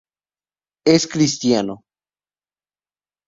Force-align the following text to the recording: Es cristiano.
Es 0.93 1.05
cristiano. 1.07 1.83